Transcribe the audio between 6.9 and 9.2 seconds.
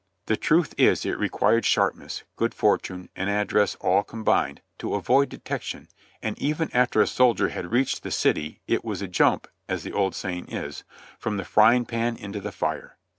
a soldier had reached the city, it was a